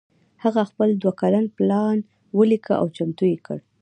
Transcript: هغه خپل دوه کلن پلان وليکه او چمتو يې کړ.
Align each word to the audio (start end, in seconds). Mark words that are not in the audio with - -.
هغه 0.43 0.61
خپل 0.69 0.89
دوه 1.01 1.13
کلن 1.21 1.45
پلان 1.57 1.97
وليکه 2.37 2.73
او 2.81 2.87
چمتو 2.95 3.23
يې 3.31 3.37
کړ. 3.45 3.57